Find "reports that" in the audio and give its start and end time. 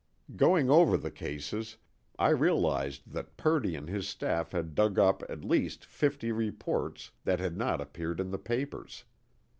6.31-7.39